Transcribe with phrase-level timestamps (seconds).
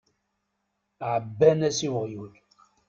[1.13, 2.33] Ɛebban-as i weɣyul.